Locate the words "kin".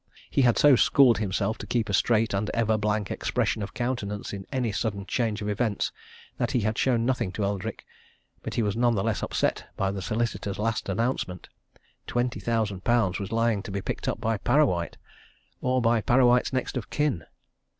16.89-17.25